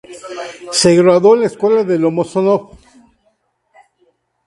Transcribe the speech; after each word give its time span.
Se 0.71 0.95
graduó 0.95 1.35
de 1.35 1.41
la 1.41 1.45
Escuela 1.45 1.83
de 1.83 1.99
Lomonosov. 1.99 2.71